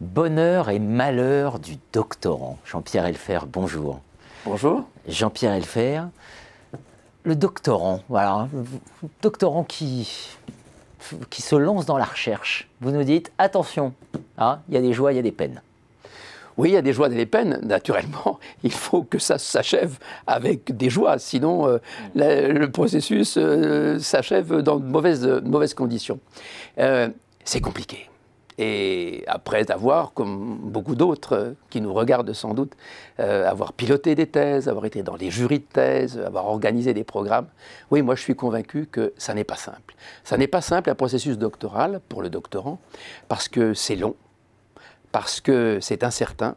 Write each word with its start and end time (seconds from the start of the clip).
Bonheur 0.00 0.70
et 0.70 0.78
malheur 0.78 1.58
du 1.58 1.76
doctorant. 1.92 2.58
Jean-Pierre 2.64 3.06
Elfer, 3.06 3.40
bonjour. 3.46 4.00
Bonjour. 4.46 4.84
Jean-Pierre 5.06 5.52
Elfer, 5.52 6.02
le 7.24 7.36
doctorant, 7.36 8.00
voilà, 8.08 8.48
le 8.52 8.64
doctorant 9.20 9.64
qui, 9.64 10.08
qui 11.30 11.42
se 11.42 11.56
lance 11.56 11.84
dans 11.84 11.98
la 11.98 12.04
recherche. 12.04 12.68
Vous 12.80 12.90
nous 12.90 13.04
dites, 13.04 13.32
attention, 13.38 13.92
hein, 14.38 14.60
il 14.68 14.74
y 14.74 14.78
a 14.78 14.80
des 14.80 14.92
joies, 14.92 15.12
il 15.12 15.16
y 15.16 15.18
a 15.18 15.22
des 15.22 15.32
peines. 15.32 15.60
Oui, 16.56 16.70
il 16.70 16.72
y 16.72 16.76
a 16.76 16.82
des 16.82 16.92
joies 16.92 17.08
et 17.08 17.16
des 17.16 17.26
peines, 17.26 17.58
naturellement. 17.62 18.38
Il 18.62 18.72
faut 18.72 19.02
que 19.02 19.18
ça 19.18 19.38
s'achève 19.38 19.98
avec 20.26 20.76
des 20.76 20.90
joies, 20.90 21.18
sinon 21.18 21.68
euh, 21.68 21.78
le, 22.14 22.66
processus 22.66 23.36
euh, 23.36 23.98
s'achève 23.98 24.62
dans 24.62 24.76
de 24.78 24.84
mauvaises, 24.84 25.74
conditions. 25.74 26.20
Euh, 26.78 27.08
c'est 27.44 27.60
compliqué. 27.60 28.08
Et 28.56 29.24
après 29.26 29.68
avoir, 29.72 30.12
comme 30.12 30.58
beaucoup 30.62 30.94
d'autres 30.94 31.56
qui 31.70 31.80
nous 31.80 31.92
regardent 31.92 32.32
sans 32.32 32.54
doute, 32.54 32.74
avoir 33.18 33.72
piloté 33.72 34.14
des 34.14 34.28
thèses, 34.28 34.68
avoir 34.68 34.84
été 34.84 35.02
dans 35.02 35.16
les 35.16 35.28
jurys 35.28 35.58
de 35.58 35.64
thèses, 35.64 36.20
avoir 36.20 36.46
organisé 36.46 36.94
des 36.94 37.02
programmes, 37.02 37.48
oui, 37.90 38.00
moi 38.02 38.14
je 38.14 38.20
suis 38.20 38.36
convaincu 38.36 38.86
que 38.86 39.12
ça 39.18 39.34
n'est 39.34 39.42
pas 39.42 39.56
simple. 39.56 39.96
Ça 40.22 40.36
n'est 40.36 40.46
pas 40.46 40.60
simple 40.60 40.88
un 40.88 40.94
processus 40.94 41.36
doctoral 41.36 42.00
pour 42.08 42.22
le 42.22 42.30
doctorant, 42.30 42.78
parce 43.26 43.48
que 43.48 43.74
c'est 43.74 43.96
long, 43.96 44.14
parce 45.14 45.40
que 45.40 45.78
c'est 45.80 46.02
incertain 46.02 46.56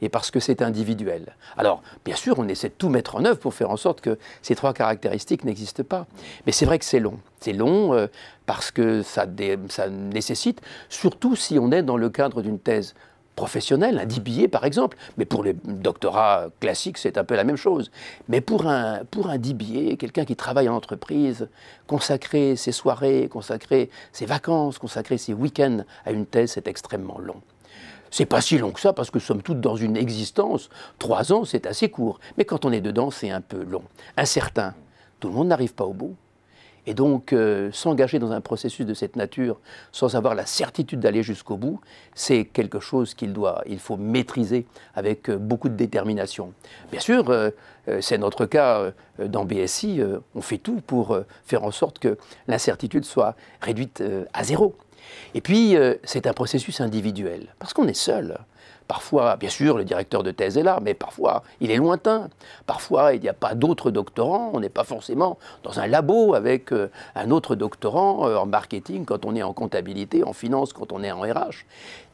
et 0.00 0.08
parce 0.08 0.32
que 0.32 0.40
c'est 0.40 0.60
individuel. 0.60 1.36
Alors, 1.56 1.84
bien 2.04 2.16
sûr, 2.16 2.36
on 2.40 2.48
essaie 2.48 2.68
de 2.68 2.74
tout 2.76 2.88
mettre 2.88 3.14
en 3.14 3.24
œuvre 3.24 3.38
pour 3.38 3.54
faire 3.54 3.70
en 3.70 3.76
sorte 3.76 4.00
que 4.00 4.18
ces 4.42 4.56
trois 4.56 4.74
caractéristiques 4.74 5.44
n'existent 5.44 5.84
pas. 5.84 6.08
Mais 6.44 6.50
c'est 6.50 6.64
vrai 6.64 6.80
que 6.80 6.84
c'est 6.84 6.98
long. 6.98 7.20
C'est 7.38 7.52
long 7.52 7.94
euh, 7.94 8.08
parce 8.44 8.72
que 8.72 9.02
ça, 9.02 9.26
nécessite, 9.88 10.60
surtout 10.88 11.36
si 11.36 11.60
on 11.60 11.70
est 11.70 11.84
dans 11.84 11.96
le 11.96 12.10
cadre 12.10 12.42
d'une 12.42 12.58
thèse 12.58 12.96
professionnelle, 13.36 14.00
un 14.00 14.04
DBA 14.04 14.48
par 14.48 14.64
exemple, 14.64 14.98
mais 15.16 15.24
pour 15.24 15.44
les 15.44 15.54
doctorats 15.64 16.48
classiques, 16.58 16.98
c'est 16.98 17.18
un 17.18 17.24
peu 17.24 17.36
la 17.36 17.44
même 17.44 17.56
chose. 17.56 17.92
Mais 18.28 18.40
pour 18.40 18.66
un, 18.66 19.02
pour 19.12 19.28
un 19.28 19.38
DBA, 19.38 19.94
quelqu'un 19.96 20.24
qui 20.24 20.34
travaille 20.34 20.68
en 20.68 20.74
entreprise, 20.74 21.48
consacrer 21.86 22.56
ses 22.56 22.72
soirées, 22.72 23.28
consacrer 23.30 23.90
ses 24.10 24.26
vacances, 24.26 24.80
consacrer 24.80 25.18
ses 25.18 25.34
week-ends 25.34 25.84
à 26.04 26.10
une 26.10 26.26
thèse, 26.26 26.50
c'est 26.54 26.66
extrêmement 26.66 27.20
long. 27.20 27.40
C'est 28.12 28.26
pas 28.26 28.42
si 28.42 28.58
long 28.58 28.72
que 28.72 28.80
ça 28.80 28.92
parce 28.92 29.10
que 29.10 29.16
nous 29.16 29.24
sommes 29.24 29.42
toutes 29.42 29.60
dans 29.60 29.74
une 29.74 29.96
existence. 29.96 30.68
Trois 30.98 31.32
ans, 31.32 31.46
c'est 31.46 31.66
assez 31.66 31.88
court. 31.88 32.20
Mais 32.36 32.44
quand 32.44 32.66
on 32.66 32.70
est 32.70 32.82
dedans, 32.82 33.10
c'est 33.10 33.30
un 33.30 33.40
peu 33.40 33.64
long. 33.64 33.82
Incertain. 34.18 34.74
Tout 35.18 35.28
le 35.28 35.34
monde 35.34 35.48
n'arrive 35.48 35.72
pas 35.72 35.84
au 35.84 35.94
bout. 35.94 36.14
Et 36.86 36.92
donc, 36.92 37.32
euh, 37.32 37.70
s'engager 37.72 38.18
dans 38.18 38.32
un 38.32 38.42
processus 38.42 38.84
de 38.84 38.92
cette 38.92 39.16
nature 39.16 39.60
sans 39.92 40.14
avoir 40.14 40.34
la 40.34 40.44
certitude 40.44 41.00
d'aller 41.00 41.22
jusqu'au 41.22 41.56
bout, 41.56 41.80
c'est 42.14 42.44
quelque 42.44 42.80
chose 42.80 43.14
qu'il 43.14 43.32
doit, 43.32 43.62
il 43.66 43.78
faut 43.78 43.96
maîtriser 43.96 44.66
avec 44.94 45.30
euh, 45.30 45.38
beaucoup 45.38 45.70
de 45.70 45.76
détermination. 45.76 46.52
Bien 46.90 47.00
sûr, 47.00 47.30
euh, 47.30 47.50
c'est 48.00 48.18
notre 48.18 48.44
cas 48.44 48.92
dans 49.18 49.44
BSI, 49.44 50.00
on 50.36 50.40
fait 50.40 50.58
tout 50.58 50.80
pour 50.86 51.18
faire 51.44 51.64
en 51.64 51.72
sorte 51.72 51.98
que 51.98 52.16
l'incertitude 52.46 53.04
soit 53.04 53.34
réduite 53.60 54.04
à 54.32 54.44
zéro. 54.44 54.76
Et 55.34 55.40
puis, 55.40 55.76
euh, 55.76 55.94
c'est 56.04 56.26
un 56.26 56.32
processus 56.32 56.80
individuel, 56.80 57.54
parce 57.58 57.72
qu'on 57.72 57.88
est 57.88 57.94
seul. 57.94 58.38
Parfois, 58.92 59.36
bien 59.36 59.48
sûr, 59.48 59.78
le 59.78 59.84
directeur 59.84 60.22
de 60.22 60.32
thèse 60.32 60.58
est 60.58 60.62
là, 60.62 60.78
mais 60.82 60.92
parfois, 60.92 61.44
il 61.62 61.70
est 61.70 61.76
lointain. 61.76 62.28
Parfois, 62.66 63.14
il 63.14 63.22
n'y 63.22 63.28
a 63.30 63.32
pas 63.32 63.54
d'autres 63.54 63.90
doctorants. 63.90 64.50
On 64.52 64.60
n'est 64.60 64.68
pas 64.68 64.84
forcément 64.84 65.38
dans 65.62 65.80
un 65.80 65.86
labo 65.86 66.34
avec 66.34 66.74
euh, 66.74 66.90
un 67.14 67.30
autre 67.30 67.54
doctorant 67.54 68.28
euh, 68.28 68.36
en 68.36 68.44
marketing 68.44 69.06
quand 69.06 69.24
on 69.24 69.34
est 69.34 69.42
en 69.42 69.54
comptabilité, 69.54 70.24
en 70.24 70.34
finance 70.34 70.74
quand 70.74 70.92
on 70.92 71.02
est 71.02 71.10
en 71.10 71.22
RH. 71.22 71.64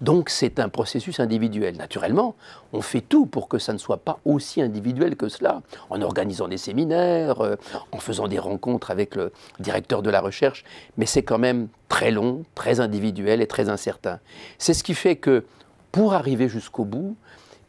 Donc, 0.00 0.30
c'est 0.30 0.60
un 0.60 0.68
processus 0.68 1.18
individuel. 1.18 1.76
Naturellement, 1.76 2.36
on 2.72 2.80
fait 2.80 3.00
tout 3.00 3.26
pour 3.26 3.48
que 3.48 3.58
ça 3.58 3.72
ne 3.72 3.78
soit 3.78 3.96
pas 3.96 4.20
aussi 4.24 4.62
individuel 4.62 5.16
que 5.16 5.28
cela, 5.28 5.62
en 5.90 6.00
organisant 6.00 6.46
des 6.46 6.58
séminaires, 6.58 7.42
en 7.90 7.98
faisant 7.98 8.28
des 8.28 8.38
rencontres 8.38 8.92
avec 8.92 9.16
le 9.16 9.32
directeur 9.58 10.00
de 10.00 10.10
la 10.10 10.20
recherche, 10.20 10.64
mais 10.96 11.06
c'est 11.06 11.24
quand 11.24 11.38
même 11.38 11.66
très 11.88 12.12
long, 12.12 12.44
très 12.54 12.78
individuel 12.78 13.42
et 13.42 13.48
très 13.48 13.68
incertain. 13.68 14.20
C'est 14.58 14.74
ce 14.74 14.84
qui 14.84 14.94
fait 14.94 15.16
que 15.16 15.44
pour 15.92 16.14
arriver 16.14 16.48
jusqu'au 16.48 16.84
bout, 16.84 17.16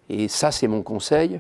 et 0.09 0.27
ça 0.27 0.51
c'est 0.51 0.67
mon 0.67 0.81
conseil, 0.81 1.39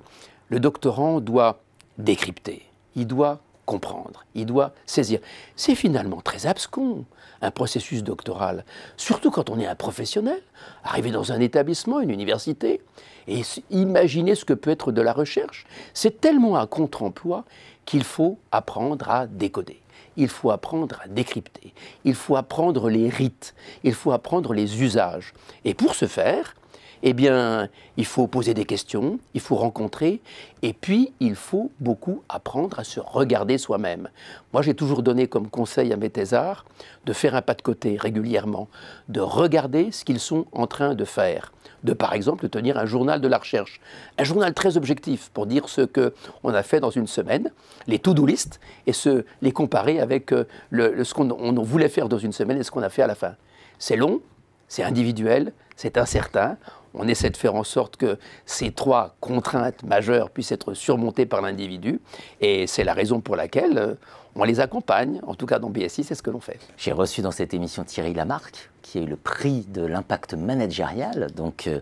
le 0.49 0.59
doctorant 0.59 1.19
doit 1.19 1.61
décrypter, 1.97 2.65
il 2.95 3.07
doit 3.07 3.39
comprendre, 3.65 4.25
il 4.33 4.47
doit 4.47 4.73
saisir. 4.87 5.19
C'est 5.55 5.75
finalement 5.75 6.21
très 6.21 6.47
abscon, 6.47 7.05
un 7.41 7.51
processus 7.51 8.03
doctoral, 8.03 8.65
surtout 8.97 9.29
quand 9.29 9.51
on 9.51 9.59
est 9.59 9.67
un 9.67 9.75
professionnel, 9.75 10.41
arriver 10.83 11.11
dans 11.11 11.31
un 11.31 11.39
établissement, 11.39 11.99
une 11.99 12.09
université, 12.09 12.81
et 13.27 13.43
imaginer 13.69 14.33
ce 14.33 14.43
que 14.43 14.53
peut 14.53 14.71
être 14.71 14.91
de 14.91 15.01
la 15.01 15.13
recherche, 15.13 15.67
c'est 15.93 16.19
tellement 16.19 16.57
un 16.57 16.65
contre-emploi 16.65 17.45
qu'il 17.85 18.03
faut 18.03 18.39
apprendre 18.51 19.07
à 19.09 19.27
décoder. 19.27 19.79
Il 20.17 20.29
faut 20.29 20.49
apprendre 20.49 20.99
à 21.03 21.07
décrypter, 21.07 21.73
il 22.03 22.15
faut 22.15 22.35
apprendre 22.35 22.89
les 22.89 23.07
rites, 23.07 23.53
il 23.83 23.93
faut 23.93 24.11
apprendre 24.11 24.53
les 24.53 24.81
usages. 24.81 25.33
Et 25.63 25.73
pour 25.75 25.93
ce 25.93 26.07
faire, 26.07 26.55
eh 27.03 27.13
bien, 27.13 27.69
il 27.97 28.05
faut 28.05 28.27
poser 28.27 28.53
des 28.53 28.65
questions, 28.65 29.19
il 29.33 29.41
faut 29.41 29.55
rencontrer, 29.55 30.21
et 30.61 30.73
puis 30.73 31.13
il 31.19 31.35
faut 31.35 31.71
beaucoup 31.79 32.23
apprendre 32.29 32.79
à 32.79 32.83
se 32.83 32.99
regarder 32.99 33.57
soi-même. 33.57 34.09
Moi, 34.53 34.61
j'ai 34.61 34.73
toujours 34.73 35.03
donné 35.03 35.27
comme 35.27 35.49
conseil 35.49 35.93
à 35.93 35.97
mes 35.97 36.09
thésards 36.09 36.65
de 37.05 37.13
faire 37.13 37.35
un 37.35 37.41
pas 37.41 37.53
de 37.53 37.61
côté 37.61 37.97
régulièrement, 37.97 38.67
de 39.07 39.21
regarder 39.21 39.91
ce 39.91 40.03
qu'ils 40.03 40.19
sont 40.19 40.45
en 40.51 40.67
train 40.67 40.95
de 40.95 41.05
faire, 41.05 41.53
de 41.83 41.93
par 41.93 42.13
exemple 42.13 42.49
tenir 42.49 42.77
un 42.77 42.85
journal 42.85 43.21
de 43.21 43.27
la 43.27 43.37
recherche, 43.37 43.79
un 44.17 44.23
journal 44.23 44.53
très 44.53 44.75
objectif 44.75 45.29
pour 45.33 45.45
dire 45.45 45.69
ce 45.69 45.81
qu'on 45.81 46.53
a 46.53 46.63
fait 46.63 46.79
dans 46.79 46.89
une 46.89 47.07
semaine, 47.07 47.51
les 47.87 47.99
to-do 47.99 48.25
list, 48.25 48.59
et 48.87 48.93
se, 48.93 49.23
les 49.41 49.51
comparer 49.51 49.99
avec 49.99 50.33
euh, 50.33 50.45
ce 50.71 51.13
qu'on 51.13 51.63
voulait 51.63 51.89
faire 51.89 52.09
dans 52.09 52.17
une 52.17 52.33
semaine 52.33 52.59
et 52.59 52.63
ce 52.63 52.71
qu'on 52.71 52.83
a 52.83 52.89
fait 52.89 53.03
à 53.03 53.07
la 53.07 53.15
fin. 53.15 53.35
C'est 53.77 53.95
long, 53.95 54.21
c'est 54.67 54.83
individuel, 54.83 55.53
c'est 55.75 55.97
incertain 55.97 56.57
on 56.93 57.07
essaie 57.07 57.29
de 57.29 57.37
faire 57.37 57.55
en 57.55 57.63
sorte 57.63 57.97
que 57.97 58.17
ces 58.45 58.71
trois 58.71 59.15
contraintes 59.19 59.83
majeures 59.83 60.29
puissent 60.29 60.51
être 60.51 60.73
surmontées 60.73 61.25
par 61.25 61.41
l'individu. 61.41 61.99
Et 62.41 62.67
c'est 62.67 62.83
la 62.83 62.93
raison 62.93 63.21
pour 63.21 63.35
laquelle 63.35 63.77
euh, 63.77 63.93
on 64.35 64.43
les 64.43 64.59
accompagne. 64.59 65.19
En 65.25 65.35
tout 65.35 65.45
cas, 65.45 65.59
dans 65.59 65.69
BSI, 65.69 66.03
c'est 66.03 66.15
ce 66.15 66.23
que 66.23 66.29
l'on 66.31 66.39
fait. 66.39 66.59
J'ai 66.77 66.91
reçu 66.91 67.21
dans 67.21 67.31
cette 67.31 67.53
émission 67.53 67.83
Thierry 67.83 68.13
Lamarck, 68.13 68.69
qui 68.81 68.99
a 68.99 69.01
eu 69.01 69.05
le 69.05 69.15
prix 69.15 69.65
de 69.69 69.85
l'impact 69.85 70.33
managérial, 70.33 71.31
donc 71.35 71.67
euh, 71.67 71.79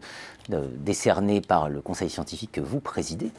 décerné 0.49 1.41
par 1.41 1.69
le 1.69 1.81
conseil 1.81 2.09
scientifique 2.09 2.51
que 2.53 2.61
vous 2.61 2.79
présidez. 2.79 3.31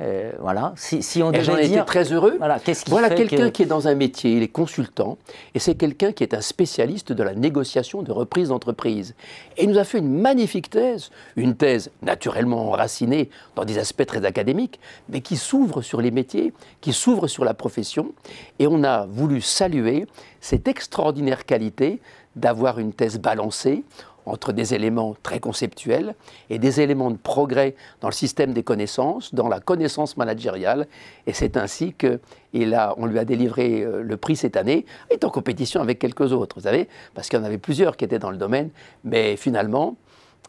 Euh, 0.00 0.32
voilà. 0.38 0.72
Si, 0.76 1.02
si 1.02 1.22
on 1.22 1.32
été 1.32 1.84
très 1.84 2.12
heureux. 2.12 2.36
Voilà, 2.38 2.58
voilà 2.86 3.10
quelqu'un 3.10 3.50
qui 3.50 3.62
est 3.62 3.66
dans 3.66 3.88
un 3.88 3.94
métier, 3.94 4.36
il 4.36 4.42
est 4.42 4.48
consultant, 4.48 5.18
et 5.54 5.58
c'est 5.58 5.74
quelqu'un 5.74 6.12
qui 6.12 6.22
est 6.22 6.34
un 6.34 6.40
spécialiste 6.40 7.12
de 7.12 7.22
la 7.22 7.34
négociation 7.34 8.02
de 8.02 8.12
reprise 8.12 8.48
d'entreprise. 8.48 9.14
Et 9.56 9.64
il 9.64 9.70
nous 9.70 9.78
a 9.78 9.84
fait 9.84 9.98
une 9.98 10.20
magnifique 10.20 10.70
thèse, 10.70 11.10
une 11.36 11.56
thèse 11.56 11.90
naturellement 12.02 12.68
enracinée 12.68 13.30
dans 13.56 13.64
des 13.64 13.78
aspects 13.78 14.06
très 14.06 14.24
académiques, 14.24 14.78
mais 15.08 15.20
qui 15.20 15.36
s'ouvre 15.36 15.82
sur 15.82 16.00
les 16.00 16.10
métiers, 16.10 16.52
qui 16.80 16.92
s'ouvre 16.92 17.26
sur 17.26 17.44
la 17.44 17.54
profession. 17.54 18.12
Et 18.58 18.66
on 18.66 18.84
a 18.84 19.06
voulu 19.06 19.40
saluer 19.40 20.06
cette 20.40 20.68
extraordinaire 20.68 21.44
qualité 21.44 22.00
d'avoir 22.36 22.78
une 22.78 22.92
thèse 22.92 23.18
balancée 23.18 23.82
entre 24.28 24.52
des 24.52 24.74
éléments 24.74 25.16
très 25.22 25.40
conceptuels 25.40 26.14
et 26.50 26.58
des 26.58 26.80
éléments 26.80 27.10
de 27.10 27.16
progrès 27.16 27.74
dans 28.00 28.08
le 28.08 28.14
système 28.14 28.52
des 28.52 28.62
connaissances, 28.62 29.34
dans 29.34 29.48
la 29.48 29.60
connaissance 29.60 30.16
managériale. 30.16 30.86
Et 31.26 31.32
c'est 31.32 31.56
ainsi 31.56 31.94
qu'on 31.94 33.06
lui 33.06 33.18
a 33.18 33.24
délivré 33.24 33.82
euh, 33.82 34.02
le 34.02 34.16
prix 34.16 34.36
cette 34.36 34.56
année, 34.56 34.84
il 35.10 35.14
est 35.14 35.24
en 35.24 35.30
compétition 35.30 35.80
avec 35.80 35.98
quelques 35.98 36.32
autres, 36.32 36.56
vous 36.56 36.64
savez, 36.64 36.88
parce 37.14 37.28
qu'il 37.28 37.38
y 37.38 37.42
en 37.42 37.44
avait 37.44 37.58
plusieurs 37.58 37.96
qui 37.96 38.04
étaient 38.04 38.18
dans 38.18 38.30
le 38.30 38.36
domaine. 38.36 38.70
Mais 39.04 39.36
finalement, 39.36 39.96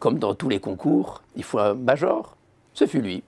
comme 0.00 0.18
dans 0.18 0.34
tous 0.34 0.48
les 0.48 0.60
concours, 0.60 1.22
il 1.36 1.44
faut 1.44 1.58
un 1.58 1.74
major. 1.74 2.36
Ce 2.74 2.86
fut 2.86 3.00
lui. 3.00 3.22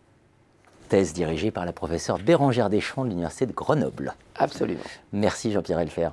Thèse 0.89 1.13
dirigée 1.13 1.51
par 1.51 1.65
la 1.65 1.73
professeure 1.73 2.19
Bérangère 2.19 2.69
Deschamps 2.69 3.05
de 3.05 3.11
l'Université 3.11 3.47
de 3.47 3.53
Grenoble. 3.53 4.15
Absolument. 4.37 4.81
Merci 5.13 5.53
Jean-Pierre 5.53 5.81
Elfer. 5.81 6.11